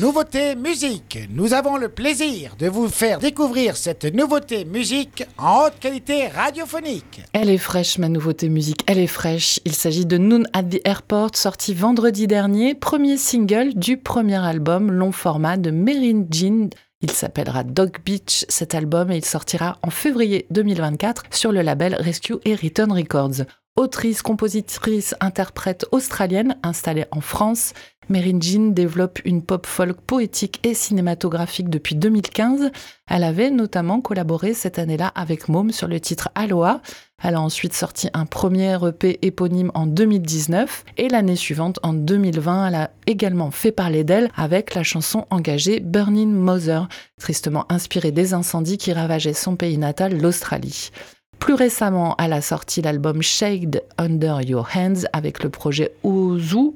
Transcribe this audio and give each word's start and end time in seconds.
Nouveauté 0.00 0.54
musique. 0.54 1.18
Nous 1.28 1.54
avons 1.54 1.76
le 1.76 1.88
plaisir 1.88 2.54
de 2.56 2.68
vous 2.68 2.88
faire 2.88 3.18
découvrir 3.18 3.76
cette 3.76 4.04
nouveauté 4.04 4.64
musique 4.64 5.24
en 5.38 5.64
haute 5.64 5.80
qualité 5.80 6.28
radiophonique. 6.28 7.22
Elle 7.32 7.50
est 7.50 7.58
fraîche, 7.58 7.98
ma 7.98 8.08
nouveauté 8.08 8.48
musique. 8.48 8.84
Elle 8.86 9.00
est 9.00 9.08
fraîche. 9.08 9.58
Il 9.64 9.74
s'agit 9.74 10.06
de 10.06 10.16
Noon 10.16 10.44
at 10.52 10.62
the 10.62 10.80
Airport, 10.84 11.30
sorti 11.34 11.74
vendredi 11.74 12.28
dernier, 12.28 12.76
premier 12.76 13.16
single 13.16 13.74
du 13.74 13.96
premier 13.96 14.36
album 14.36 14.92
long 14.92 15.10
format 15.10 15.56
de 15.56 15.72
Merin 15.72 16.26
Jean. 16.30 16.70
Il 17.00 17.10
s'appellera 17.10 17.64
Dog 17.64 17.96
Beach, 18.04 18.44
cet 18.48 18.76
album, 18.76 19.10
et 19.10 19.16
il 19.16 19.24
sortira 19.24 19.78
en 19.82 19.90
février 19.90 20.46
2024 20.50 21.24
sur 21.32 21.50
le 21.50 21.62
label 21.62 21.96
Rescue 21.96 22.36
et 22.44 22.54
Return 22.54 22.92
Records. 22.92 23.46
Autrice, 23.74 24.22
compositrice, 24.22 25.14
interprète 25.20 25.86
australienne 25.92 26.56
installée 26.64 27.04
en 27.12 27.20
France, 27.20 27.74
Merin 28.08 28.40
Jean 28.40 28.72
développe 28.72 29.18
une 29.24 29.42
pop 29.42 29.66
folk 29.66 30.00
poétique 30.00 30.60
et 30.64 30.72
cinématographique 30.72 31.68
depuis 31.68 31.94
2015. 31.94 32.70
Elle 33.06 33.24
avait 33.24 33.50
notamment 33.50 34.00
collaboré 34.00 34.54
cette 34.54 34.78
année-là 34.78 35.12
avec 35.14 35.48
Mom 35.48 35.70
sur 35.72 35.88
le 35.88 36.00
titre 36.00 36.30
Aloha. 36.34 36.80
Elle 37.22 37.34
a 37.34 37.40
ensuite 37.40 37.74
sorti 37.74 38.08
un 38.14 38.24
premier 38.24 38.78
EP 38.86 39.18
éponyme 39.22 39.70
en 39.74 39.86
2019 39.86 40.84
et 40.96 41.08
l'année 41.08 41.36
suivante, 41.36 41.78
en 41.82 41.92
2020, 41.92 42.68
elle 42.68 42.74
a 42.74 42.90
également 43.06 43.50
fait 43.50 43.72
parler 43.72 44.04
d'elle 44.04 44.30
avec 44.36 44.74
la 44.74 44.82
chanson 44.82 45.26
engagée 45.30 45.80
Burning 45.80 46.32
Mother, 46.32 46.88
tristement 47.20 47.66
inspirée 47.70 48.12
des 48.12 48.34
incendies 48.34 48.78
qui 48.78 48.92
ravageaient 48.92 49.32
son 49.32 49.56
pays 49.56 49.78
natal, 49.78 50.18
l'Australie. 50.18 50.90
Plus 51.38 51.54
récemment, 51.54 52.16
elle 52.18 52.32
a 52.32 52.40
sorti 52.40 52.82
l'album 52.82 53.22
Shade 53.22 53.82
Under 53.96 54.42
Your 54.42 54.68
Hands 54.74 55.06
avec 55.12 55.42
le 55.42 55.50
projet 55.50 55.92
Ozu, 56.02 56.72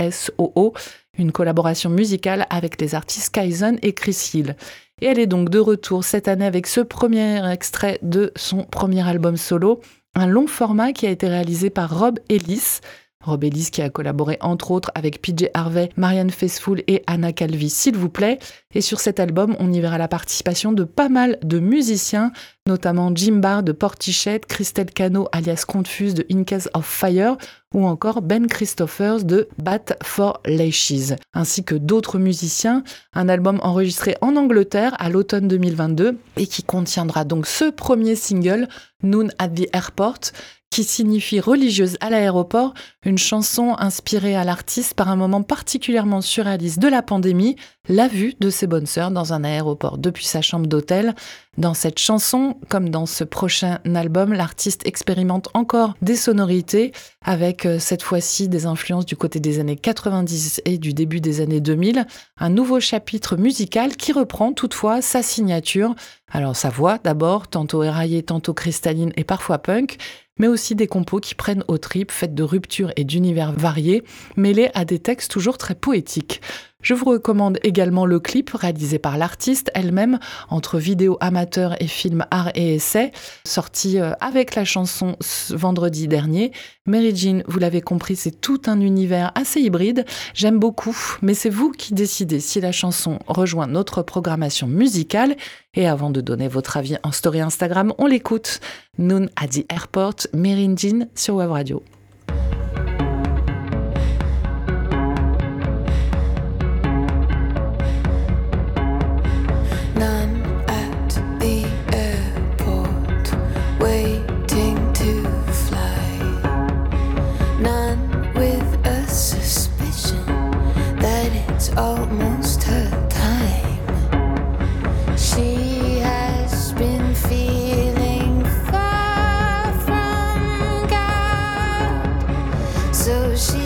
O-S-O-O, 0.00 0.72
une 1.18 1.32
collaboration 1.32 1.90
musicale 1.90 2.46
avec 2.50 2.80
les 2.80 2.94
artistes 2.94 3.34
Kaizen 3.34 3.78
et 3.82 3.92
Chris 3.92 4.30
Hill. 4.34 4.56
Et 5.00 5.06
elle 5.06 5.18
est 5.18 5.26
donc 5.26 5.48
de 5.48 5.58
retour 5.58 6.04
cette 6.04 6.28
année 6.28 6.46
avec 6.46 6.66
ce 6.66 6.80
premier 6.80 7.50
extrait 7.50 7.98
de 8.02 8.32
son 8.36 8.64
premier 8.64 9.06
album 9.06 9.36
solo, 9.36 9.80
un 10.14 10.26
long 10.26 10.46
format 10.46 10.92
qui 10.92 11.06
a 11.06 11.10
été 11.10 11.28
réalisé 11.28 11.70
par 11.70 11.98
Rob 11.98 12.18
Ellis. 12.28 12.80
Rob 13.24 13.44
Ellis 13.44 13.70
qui 13.72 13.82
a 13.82 13.90
collaboré 13.90 14.36
entre 14.40 14.70
autres 14.70 14.90
avec 14.94 15.20
PJ 15.20 15.48
Harvey, 15.54 15.88
Marianne 15.96 16.30
Faithfull 16.30 16.82
et 16.86 17.02
Anna 17.06 17.32
Calvi, 17.32 17.70
s'il 17.70 17.96
vous 17.96 18.08
plaît. 18.08 18.38
Et 18.74 18.80
sur 18.80 19.00
cet 19.00 19.20
album, 19.20 19.56
on 19.58 19.72
y 19.72 19.80
verra 19.80 19.98
la 19.98 20.08
participation 20.08 20.72
de 20.72 20.84
pas 20.84 21.08
mal 21.08 21.38
de 21.42 21.58
musiciens, 21.58 22.32
notamment 22.66 23.14
Jim 23.14 23.36
Barr 23.36 23.62
de 23.62 23.72
Portichette, 23.72 24.46
Christelle 24.46 24.90
Cano 24.90 25.28
alias 25.32 25.64
Confuse 25.66 26.14
de 26.14 26.26
In 26.30 26.44
Case 26.44 26.68
of 26.74 26.86
Fire 26.86 27.36
ou 27.74 27.86
encore 27.86 28.22
Ben 28.22 28.46
Christophers 28.46 29.24
de 29.24 29.48
Bat 29.62 29.96
for 30.02 30.40
Lashes, 30.46 31.16
ainsi 31.34 31.64
que 31.64 31.74
d'autres 31.74 32.18
musiciens. 32.18 32.84
Un 33.12 33.28
album 33.28 33.58
enregistré 33.62 34.16
en 34.20 34.36
Angleterre 34.36 34.94
à 34.98 35.10
l'automne 35.10 35.48
2022 35.48 36.16
et 36.36 36.46
qui 36.46 36.62
contiendra 36.62 37.24
donc 37.24 37.46
ce 37.46 37.70
premier 37.70 38.14
single, 38.14 38.68
Noon 39.02 39.28
at 39.38 39.48
the 39.48 39.68
Airport, 39.72 40.32
qui 40.74 40.82
signifie 40.82 41.38
religieuse 41.38 41.96
à 42.00 42.10
l'aéroport, 42.10 42.74
une 43.04 43.16
chanson 43.16 43.76
inspirée 43.78 44.34
à 44.34 44.42
l'artiste 44.42 44.94
par 44.94 45.08
un 45.08 45.14
moment 45.14 45.44
particulièrement 45.44 46.20
surréaliste 46.20 46.80
de 46.80 46.88
la 46.88 47.00
pandémie, 47.00 47.54
la 47.88 48.08
vue 48.08 48.34
de 48.40 48.50
ses 48.50 48.66
bonnes 48.66 48.86
sœurs 48.86 49.12
dans 49.12 49.32
un 49.32 49.44
aéroport 49.44 49.98
depuis 49.98 50.24
sa 50.24 50.42
chambre 50.42 50.66
d'hôtel. 50.66 51.14
Dans 51.58 51.74
cette 51.74 52.00
chanson, 52.00 52.56
comme 52.68 52.88
dans 52.88 53.06
ce 53.06 53.22
prochain 53.22 53.78
album, 53.94 54.32
l'artiste 54.32 54.84
expérimente 54.84 55.48
encore 55.54 55.94
des 56.02 56.16
sonorités 56.16 56.90
avec 57.24 57.66
euh, 57.66 57.78
cette 57.78 58.02
fois-ci 58.02 58.48
des 58.48 58.66
influences 58.66 59.06
du 59.06 59.14
côté 59.14 59.38
des 59.38 59.60
années 59.60 59.76
90 59.76 60.62
et 60.64 60.78
du 60.78 60.92
début 60.92 61.20
des 61.20 61.40
années 61.40 61.60
2000, 61.60 62.04
un 62.38 62.50
nouveau 62.50 62.80
chapitre 62.80 63.36
musical 63.36 63.96
qui 63.96 64.12
reprend 64.12 64.52
toutefois 64.52 65.00
sa 65.02 65.22
signature. 65.22 65.94
Alors 66.30 66.56
sa 66.56 66.70
voix 66.70 66.98
d'abord, 66.98 67.48
tantôt 67.48 67.82
éraillée, 67.82 68.22
tantôt 68.22 68.54
cristalline 68.54 69.12
et 69.16 69.24
parfois 69.24 69.58
punk, 69.58 69.98
mais 70.38 70.48
aussi 70.48 70.74
des 70.74 70.86
compos 70.86 71.20
qui 71.20 71.34
prennent 71.34 71.64
aux 71.68 71.78
tripes, 71.78 72.10
faites 72.10 72.34
de 72.34 72.42
ruptures 72.42 72.92
et 72.96 73.04
d'univers 73.04 73.52
variés, 73.52 74.02
mêlés 74.36 74.70
à 74.74 74.84
des 74.84 74.98
textes 74.98 75.30
toujours 75.30 75.58
très 75.58 75.74
poétiques. 75.74 76.40
Je 76.84 76.92
vous 76.92 77.06
recommande 77.06 77.58
également 77.62 78.04
le 78.04 78.20
clip 78.20 78.50
réalisé 78.50 78.98
par 78.98 79.16
l'artiste 79.16 79.70
elle-même 79.74 80.18
entre 80.50 80.78
vidéo 80.78 81.16
amateur 81.18 81.80
et 81.82 81.86
film 81.86 82.26
art 82.30 82.50
et 82.54 82.74
essai, 82.74 83.10
sorti 83.46 83.98
euh, 83.98 84.12
avec 84.20 84.54
la 84.54 84.66
chanson 84.66 85.16
vendredi 85.48 86.08
dernier. 86.08 86.52
Mary 86.84 87.16
Jean, 87.16 87.42
vous 87.48 87.58
l'avez 87.58 87.80
compris, 87.80 88.16
c'est 88.16 88.38
tout 88.38 88.60
un 88.66 88.82
univers 88.82 89.32
assez 89.34 89.60
hybride. 89.60 90.04
J'aime 90.34 90.58
beaucoup, 90.58 90.96
mais 91.22 91.32
c'est 91.32 91.48
vous 91.48 91.70
qui 91.70 91.94
décidez 91.94 92.38
si 92.38 92.60
la 92.60 92.70
chanson 92.70 93.18
rejoint 93.26 93.66
notre 93.66 94.02
programmation 94.02 94.66
musicale. 94.66 95.36
Et 95.72 95.88
avant 95.88 96.10
de 96.10 96.20
donner 96.20 96.48
votre 96.48 96.76
avis 96.76 96.98
en 97.02 97.12
story 97.12 97.40
Instagram, 97.40 97.94
on 97.96 98.06
l'écoute. 98.06 98.60
Noon 98.98 99.28
at 99.36 99.48
the 99.48 99.64
Airport, 99.72 100.26
Mary 100.34 100.70
Jean 100.76 101.08
sur 101.14 101.36
Web 101.36 101.50
Radio. 101.50 101.82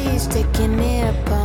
trees 0.05 0.23
sticking 0.23 0.79
apart. 1.09 1.38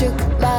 shook 0.00 0.49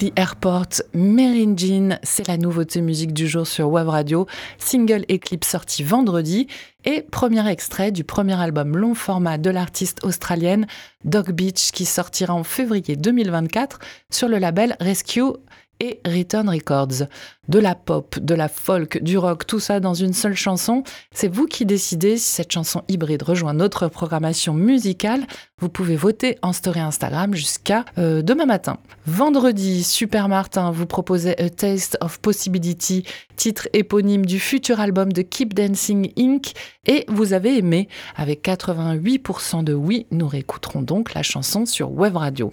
the 0.00 0.12
Airport, 0.16 0.82
Merin 0.94 1.54
Jean, 1.56 1.98
c'est 2.02 2.26
la 2.26 2.38
nouveauté 2.38 2.80
musique 2.80 3.12
du 3.12 3.28
jour 3.28 3.46
sur 3.46 3.68
Web 3.68 3.88
Radio. 3.88 4.26
Single 4.56 5.04
et 5.08 5.18
clip 5.18 5.44
sorti 5.44 5.82
vendredi 5.82 6.46
et 6.86 7.02
premier 7.02 7.46
extrait 7.46 7.92
du 7.92 8.02
premier 8.02 8.40
album 8.40 8.78
long 8.78 8.94
format 8.94 9.36
de 9.36 9.50
l'artiste 9.50 10.02
australienne 10.02 10.66
Dog 11.04 11.32
Beach 11.32 11.70
qui 11.72 11.84
sortira 11.84 12.32
en 12.32 12.44
février 12.44 12.96
2024 12.96 13.78
sur 14.10 14.28
le 14.28 14.38
label 14.38 14.74
Rescue 14.80 15.34
et 15.80 16.00
Return 16.06 16.48
Records. 16.48 17.08
De 17.48 17.58
la 17.58 17.74
pop, 17.74 18.16
de 18.20 18.34
la 18.34 18.48
folk, 18.48 19.02
du 19.02 19.18
rock, 19.18 19.44
tout 19.44 19.58
ça 19.58 19.80
dans 19.80 19.94
une 19.94 20.12
seule 20.12 20.36
chanson. 20.36 20.84
C'est 21.12 21.26
vous 21.26 21.46
qui 21.46 21.66
décidez 21.66 22.16
si 22.16 22.30
cette 22.30 22.52
chanson 22.52 22.84
hybride 22.86 23.24
rejoint 23.24 23.54
notre 23.54 23.88
programmation 23.88 24.54
musicale. 24.54 25.26
Vous 25.58 25.68
pouvez 25.68 25.96
voter 25.96 26.38
en 26.42 26.52
story 26.52 26.78
Instagram 26.78 27.34
jusqu'à 27.34 27.84
euh, 27.98 28.22
demain 28.22 28.46
matin. 28.46 28.78
Vendredi, 29.06 29.82
Super 29.82 30.28
Martin 30.28 30.70
vous 30.70 30.86
proposait 30.86 31.40
A 31.42 31.50
Taste 31.50 31.98
of 32.00 32.20
Possibility, 32.20 33.04
titre 33.34 33.68
éponyme 33.72 34.26
du 34.26 34.38
futur 34.38 34.78
album 34.78 35.12
de 35.12 35.22
Keep 35.22 35.54
Dancing 35.54 36.12
Inc. 36.16 36.52
Et 36.86 37.04
vous 37.08 37.32
avez 37.32 37.58
aimé. 37.58 37.88
Avec 38.14 38.44
88% 38.44 39.64
de 39.64 39.74
oui, 39.74 40.06
nous 40.12 40.28
réécouterons 40.28 40.82
donc 40.82 41.14
la 41.14 41.22
chanson 41.22 41.66
sur 41.66 41.90
Web 41.90 42.16
Radio. 42.16 42.52